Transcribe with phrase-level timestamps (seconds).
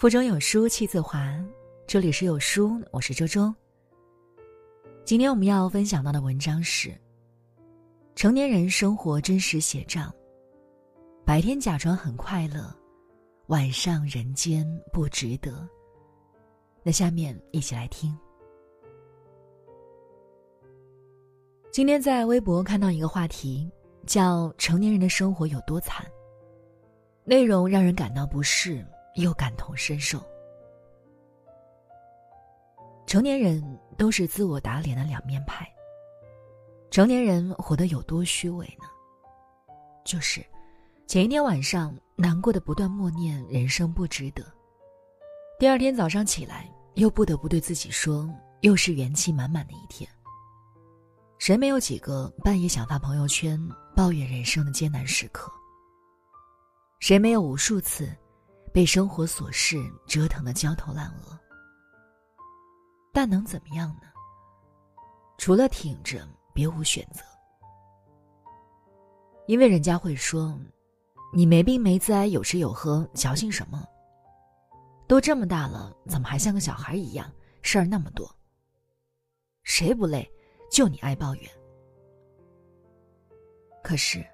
[0.00, 1.30] 腹中有书气自华，
[1.86, 3.54] 这里是有书，我是周周。
[5.04, 6.90] 今天我们要分享到的文章是：
[8.16, 10.10] 成年人生活真实写照，
[11.22, 12.74] 白天假装很快乐，
[13.48, 15.68] 晚上人间不值得。
[16.82, 18.18] 那下面一起来听。
[21.70, 23.70] 今天在微博看到一个话题，
[24.06, 26.06] 叫“成年人的生活有多惨”，
[27.22, 28.82] 内容让人感到不适。
[29.14, 30.22] 又感同身受。
[33.06, 33.62] 成年人
[33.98, 35.68] 都是自我打脸的两面派。
[36.90, 38.86] 成年人活得有多虚伪呢？
[40.04, 40.44] 就是
[41.06, 44.44] 前一天晚上难过的不断默念人生不值得，
[45.58, 48.28] 第二天早上起来又不得不对自己说
[48.60, 50.08] 又是元气满满的一天。
[51.38, 53.58] 谁没有几个半夜想发朋友圈
[53.96, 55.50] 抱怨人生的艰难时刻？
[57.00, 58.08] 谁没有无数次？
[58.72, 59.76] 被生活琐事
[60.06, 61.38] 折腾的焦头烂额，
[63.12, 64.08] 但能怎么样呢？
[65.38, 67.22] 除了挺着，别无选择。
[69.46, 70.56] 因为人家会说
[71.34, 73.84] ：“你没病没灾，有吃有喝，矫情什么？
[75.08, 77.28] 都这么大了，怎么还像个小孩一样？
[77.62, 78.32] 事儿那么多。
[79.64, 80.30] 谁不累？
[80.70, 81.50] 就你爱抱怨。
[83.82, 84.24] 可是，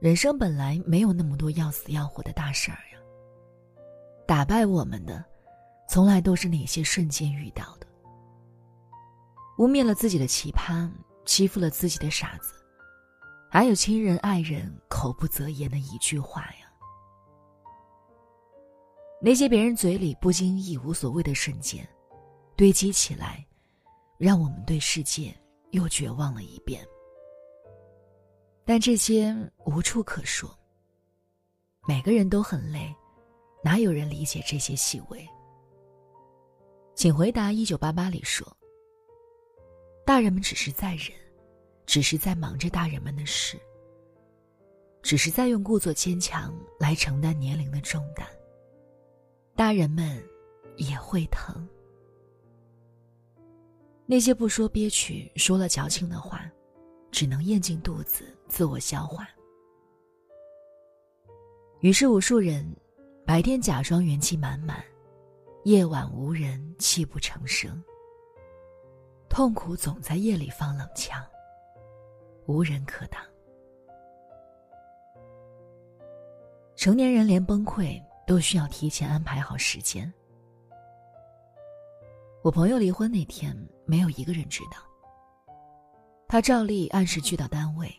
[0.00, 2.95] 人生本来没有那么多要死要活的大事儿呀。”
[4.26, 5.24] 打败我们的，
[5.88, 7.86] 从来都是那些瞬间遇到的。
[9.58, 10.90] 污蔑了自己的奇葩，
[11.24, 12.52] 欺负了自己的傻子，
[13.50, 16.66] 还有亲人爱人口不择言的一句话呀。
[19.22, 21.88] 那些别人嘴里不经意、无所谓的瞬间，
[22.56, 23.46] 堆积起来，
[24.18, 25.34] 让我们对世界
[25.70, 26.84] 又绝望了一遍。
[28.64, 30.50] 但这些无处可说。
[31.88, 32.94] 每个人都很累。
[33.62, 35.28] 哪有人理解这些细微？
[36.94, 37.50] 请回答。
[37.50, 38.46] 一九八八里说
[40.06, 41.10] ：“大人们只是在忍，
[41.84, 43.58] 只是在忙着大人们的事，
[45.02, 48.26] 只是在用故作坚强来承担年龄的重担。
[49.56, 50.22] 大人们
[50.76, 51.68] 也会疼。
[54.06, 56.48] 那些不说憋屈、说了矫情的话，
[57.10, 59.28] 只能咽进肚子自我消化。
[61.80, 62.64] 于是，无数人。”
[63.26, 64.82] 白天假装元气满满，
[65.64, 67.82] 夜晚无人泣不成声。
[69.28, 71.20] 痛苦总在夜里放冷枪，
[72.46, 73.20] 无人可挡。
[76.76, 80.10] 成年人连崩溃都需要提前安排好时间。
[82.42, 83.56] 我朋友离婚那天，
[83.86, 84.78] 没有一个人知道。
[86.28, 87.92] 他照例按时去到单位，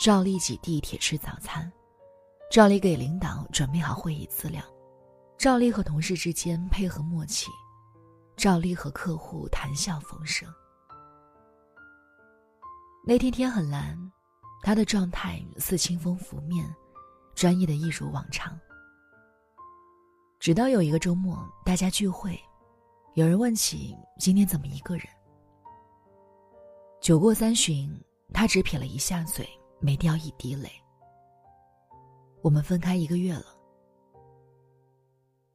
[0.00, 1.72] 照例挤地铁吃早餐。
[2.56, 4.64] 照例给领导准备好会议资料，
[5.36, 7.50] 照例和同事之间配合默契，
[8.34, 10.48] 照例和客户谈笑风生。
[13.06, 13.94] 那天天很蓝，
[14.62, 16.66] 他的状态似清风拂面，
[17.34, 18.58] 专业的一如往常。
[20.40, 22.40] 直到有一个周末，大家聚会，
[23.16, 25.06] 有人问起今天怎么一个人。
[27.02, 27.94] 酒过三巡，
[28.32, 29.46] 他只撇了一下嘴，
[29.78, 30.72] 没掉一滴泪。
[32.46, 33.46] 我们分开一个月了。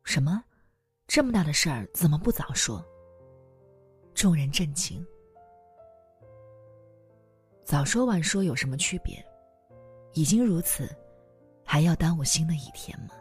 [0.04, 0.44] 什么？
[1.08, 2.86] 这么大的事儿怎么不早说？
[4.14, 5.02] 众人震惊。
[7.64, 9.26] 早说晚说有什么区别？
[10.16, 10.94] 已经如此，
[11.64, 13.16] 还要耽误新的一天吗？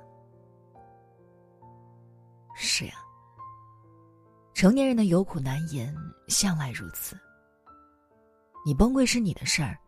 [2.56, 2.94] 是呀。
[4.52, 5.94] 成年人的有苦难言
[6.26, 7.16] 向来如此。
[8.66, 9.78] 你崩溃是你的事儿，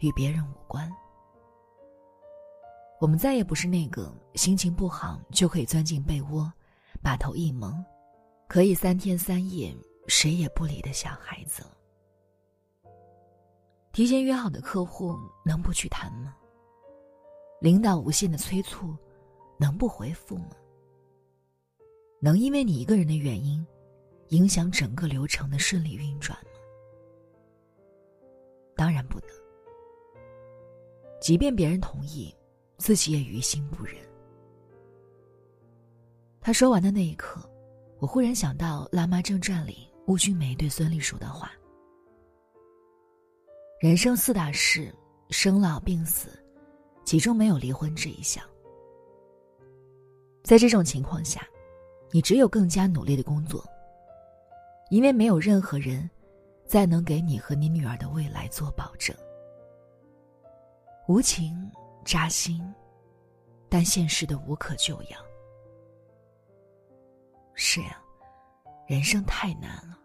[0.00, 0.92] 与别人无关。
[3.00, 6.52] 我们再也不是那个心情不好就可以钻进被窝，
[7.00, 7.84] 把头一蒙，
[8.48, 9.72] 可以三天三夜
[10.08, 11.70] 谁也不理的小孩子了。
[13.92, 16.34] 提前约好的客户能不去谈吗？
[17.60, 18.96] 领导无限的催促，
[19.58, 20.50] 能不回复吗？
[22.20, 23.64] 能因为你一个人的原因，
[24.30, 26.50] 影响整个流程的顺利运转吗？
[28.74, 29.28] 当然不能。
[31.20, 32.34] 即便别人同意。
[32.78, 33.94] 自己也于心不忍。
[36.40, 37.42] 他说完的那一刻，
[37.98, 41.52] 我忽然想到《辣妈正传》里邬君梅对孙俪说的话
[43.80, 44.94] ：“人生四大事，
[45.28, 46.30] 生老病死，
[47.04, 48.42] 其中没有离婚这一项。
[50.42, 51.46] 在这种情况下，
[52.10, 53.62] 你只有更加努力的工作，
[54.88, 56.08] 因为没有任何人，
[56.64, 59.14] 再能给你和你女儿的未来做保证。
[61.08, 61.70] 无情。”
[62.08, 62.58] 扎心，
[63.68, 65.18] 但现实的无可救药。
[67.52, 68.00] 是呀，
[68.86, 69.98] 人生太难了。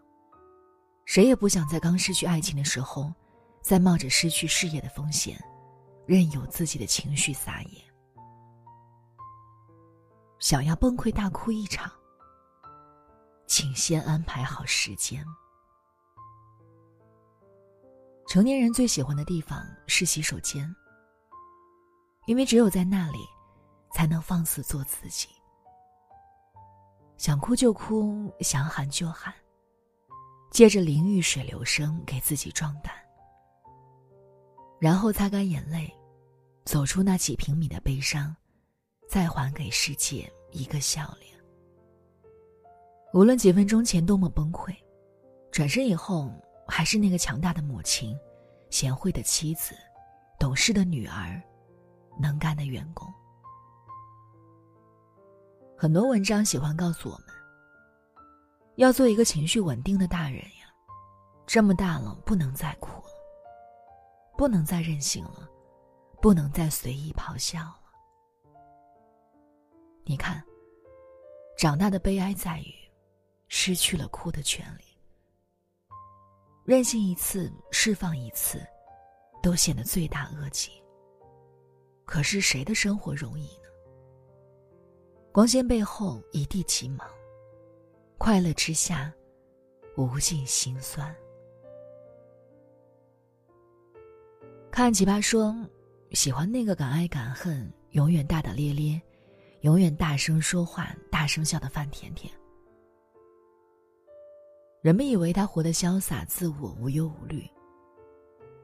[1.06, 3.10] 谁也不想在刚失去爱情的时候，
[3.62, 5.42] 再冒着失去事业的风险，
[6.04, 7.82] 任由自己的情绪撒野。
[10.38, 11.90] 想要崩溃大哭一场，
[13.46, 15.24] 请先安排好时间。
[18.28, 20.70] 成年人最喜欢的地方是洗手间，
[22.26, 23.18] 因为只有在那里，
[23.92, 25.28] 才能放肆做自己。
[27.16, 29.32] 想哭就哭，想喊就喊。
[30.50, 32.94] 借着淋浴水流声给自己壮胆，
[34.78, 35.92] 然后擦干眼泪，
[36.64, 38.34] 走出那几平米的悲伤，
[39.08, 41.34] 再还给世界一个笑脸。
[43.12, 44.72] 无论几分钟前多么崩溃，
[45.50, 46.30] 转身以后
[46.68, 48.16] 还是那个强大的母亲，
[48.70, 49.74] 贤惠的妻子，
[50.38, 51.42] 懂事的女儿，
[52.18, 53.12] 能干的员工。
[55.76, 57.26] 很多文章喜欢告诉我们。
[58.76, 60.66] 要做一个情绪稳定的大人呀，
[61.46, 63.10] 这么大了不能再哭了，
[64.36, 65.48] 不能再任性了，
[66.20, 67.80] 不能再随意咆哮了。
[70.04, 70.42] 你看，
[71.56, 72.74] 长大的悲哀在于，
[73.46, 74.84] 失去了哭的权利。
[76.64, 78.60] 任性一次，释放一次，
[79.40, 80.82] 都显得罪大恶极。
[82.04, 83.68] 可是谁的生活容易呢？
[85.32, 87.04] 光鲜背后一地鸡毛。
[88.18, 89.12] 快乐之下，
[89.96, 91.14] 无尽心酸。
[94.70, 95.54] 看奇葩说，
[96.12, 99.00] 喜欢那个敢爱敢恨、永远大大咧咧、
[99.60, 102.32] 永远大声说话、大声笑的范甜甜。
[104.80, 107.48] 人们以为他活得潇洒自我、无忧无虑，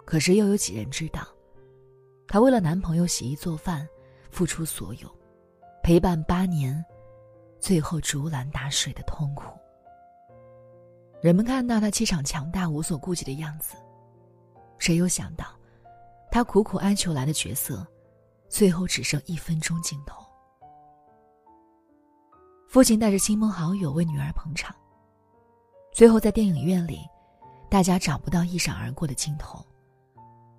[0.05, 1.27] 可是又有几人知道，
[2.33, 3.87] 她为了男朋友洗衣做饭，
[4.31, 5.11] 付出所有，
[5.83, 6.83] 陪伴八年。
[7.59, 9.59] 最后竹篮打水的痛苦。
[11.21, 13.75] 人们看到他气场强大、无所顾忌的样子，
[14.79, 15.45] 谁又想到，
[16.31, 17.85] 他苦苦哀求来的角色，
[18.49, 20.25] 最后只剩一分钟镜头。
[22.69, 24.73] 父亲带着亲朋好友为女儿捧场，
[25.93, 27.01] 最后在电影院里，
[27.69, 29.63] 大家找不到一闪而过的镜头，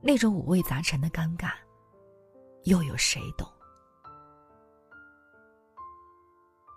[0.02, 1.52] 那种五味杂陈的尴尬，
[2.64, 3.48] 又有谁懂？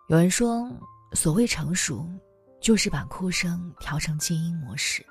[0.08, 0.70] 有人说，
[1.12, 2.06] 所谓成熟，
[2.60, 5.04] 就是把哭声调成静音模式。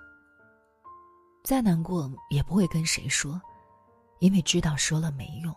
[1.44, 3.42] 再难过也不会跟谁说，
[4.20, 5.54] 因为知道说了没用。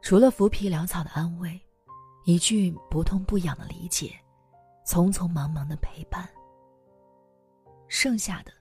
[0.00, 1.60] 除了浮皮潦草的安慰，
[2.24, 4.16] 一句不痛不痒的理解，
[4.86, 6.26] 匆匆忙忙的陪伴。
[7.88, 8.52] 剩下的，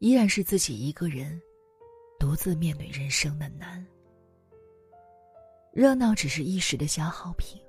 [0.00, 1.40] 依然是自己一个人，
[2.20, 3.84] 独自面对人生的难。
[5.72, 7.60] 热闹只是一时的消耗品，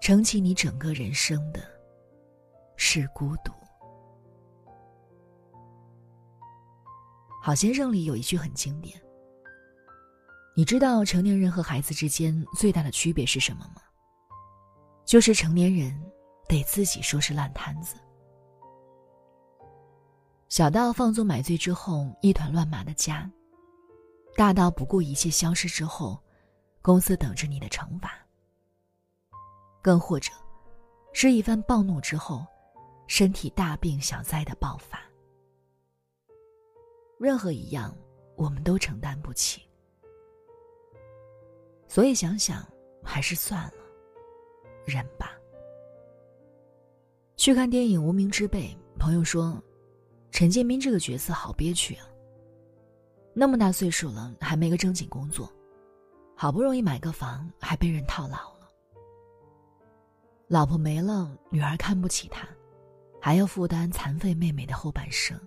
[0.00, 1.60] 撑起你整个人生的，
[2.76, 3.52] 是孤独。
[7.42, 8.98] 好先生里有一句很经典。
[10.56, 13.82] 你知道成年人和孩子之间最大的区别是什么吗？
[15.04, 15.94] 就是成年人
[16.48, 17.96] 得自己收拾烂摊子，
[20.52, 23.26] 小到放纵买醉之后一团乱麻的家，
[24.36, 26.22] 大到不顾一切消失之后。
[26.82, 28.12] 公司等着你的惩罚，
[29.80, 30.30] 更或者，
[31.14, 32.44] 是一番暴怒之后，
[33.06, 35.00] 身体大病小灾的爆发。
[37.18, 37.96] 任何一样，
[38.36, 39.62] 我们都承担不起。
[41.88, 42.62] 所以想想，
[43.02, 43.82] 还是算了，
[44.84, 45.32] 忍吧。
[47.36, 49.62] 去看电影《无名之辈》，朋友说，
[50.32, 52.08] 陈建斌这个角色好憋屈啊。
[53.34, 55.48] 那么大岁数了，还没个正经工作。
[56.34, 58.68] 好不容易买个房，还被人套牢了。
[60.48, 62.48] 老婆没了，女儿看不起他，
[63.20, 65.38] 还要负担残废妹妹的后半生。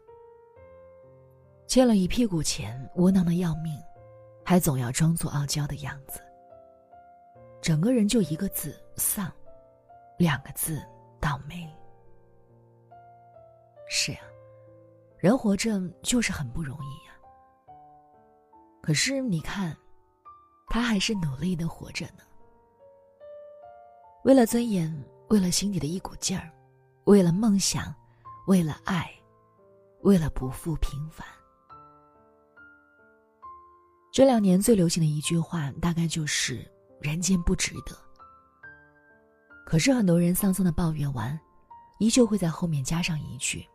[1.67, 3.77] 欠了一屁股钱，窝囊的要命，
[4.45, 6.21] 还总要装作傲娇的样子。
[7.61, 9.31] 整个人就一个字丧，
[10.17, 10.81] 两个字
[11.19, 11.67] 倒霉。
[13.89, 14.19] 是呀，
[15.25, 17.13] 人活着就是很不容易呀。
[18.84, 19.75] 可是你看。
[20.67, 22.24] 他还是努力的活着呢。
[24.25, 24.91] 为了尊严，
[25.29, 26.51] 为了心底的一股劲儿，
[27.05, 27.94] 为了梦想，
[28.48, 29.10] 为了爱，
[30.01, 31.25] 为了不负平凡。
[34.12, 37.96] 这两年最流行的一句话，大概就是“人间不值得”。
[39.65, 41.39] 可是很多人丧丧的抱怨完，
[42.00, 43.65] 依旧会在后面加上一句：“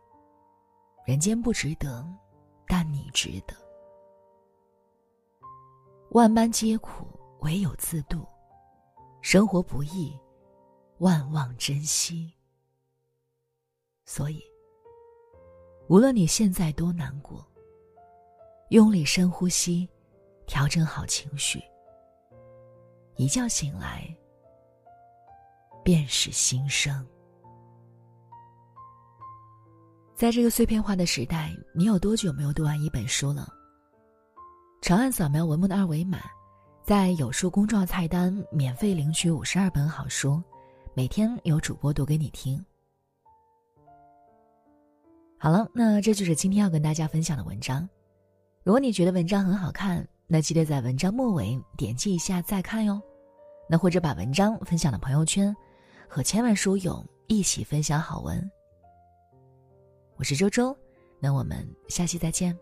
[1.05, 2.05] 人间不值得，
[2.67, 3.55] 但你值得。”
[6.11, 7.07] 万般皆苦，
[7.39, 8.19] 唯有自渡；
[9.21, 10.17] 生活不易，
[10.99, 12.33] 万望珍惜。
[14.05, 14.43] 所以，
[15.87, 17.45] 无论你现在多难过，
[18.69, 19.89] 用力深呼吸，
[20.45, 21.61] 调整好情绪。
[23.15, 24.13] 一觉醒来，
[25.83, 27.07] 便是新生。
[30.21, 33.51] 在这个碎片化的时代，你有多久没有读完一本书了？
[34.79, 36.19] 长按扫描文末的二维码，
[36.83, 40.39] 在有书公众号菜单免费领取五十二本好书，
[40.93, 42.63] 每天有主播读给你听。
[45.39, 47.89] 好了，那这就是今天要跟大家分享的文章。
[48.63, 53.01] 如果你觉得文章很好看，那记得在文章末尾点击一下再看哟。
[53.67, 55.51] 那或者把文章分享到朋友圈，
[56.07, 58.47] 和千万书友一起分享好文。
[60.21, 60.77] 我是周周，
[61.19, 62.55] 那我们下期再见。